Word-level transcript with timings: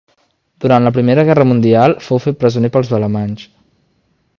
Durant 0.63 0.87
la 0.87 0.91
Primera 0.95 1.25
Guerra 1.27 1.47
Mundial 1.51 1.95
fou 2.09 2.25
fet 2.27 2.41
presoner 2.45 2.73
pels 2.79 2.95
alemanys. 3.01 3.49